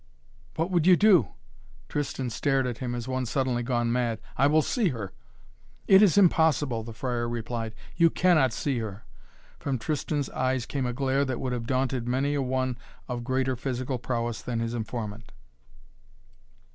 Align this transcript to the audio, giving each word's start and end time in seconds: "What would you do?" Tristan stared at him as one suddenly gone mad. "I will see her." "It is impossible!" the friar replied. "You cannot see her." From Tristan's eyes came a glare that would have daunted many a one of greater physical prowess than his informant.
"What 0.55 0.71
would 0.71 0.87
you 0.87 0.95
do?" 0.97 1.27
Tristan 1.87 2.31
stared 2.31 2.65
at 2.65 2.79
him 2.79 2.95
as 2.95 3.07
one 3.07 3.27
suddenly 3.27 3.61
gone 3.61 3.91
mad. 3.91 4.19
"I 4.35 4.47
will 4.47 4.63
see 4.63 4.89
her." 4.89 5.13
"It 5.87 6.01
is 6.01 6.17
impossible!" 6.17 6.81
the 6.81 6.91
friar 6.91 7.29
replied. 7.29 7.75
"You 7.95 8.09
cannot 8.09 8.51
see 8.51 8.79
her." 8.79 9.03
From 9.59 9.77
Tristan's 9.77 10.31
eyes 10.31 10.65
came 10.65 10.87
a 10.87 10.93
glare 10.93 11.23
that 11.25 11.39
would 11.39 11.53
have 11.53 11.67
daunted 11.67 12.07
many 12.07 12.33
a 12.33 12.41
one 12.41 12.79
of 13.07 13.23
greater 13.23 13.55
physical 13.55 13.99
prowess 13.99 14.41
than 14.41 14.59
his 14.59 14.73
informant. 14.73 15.33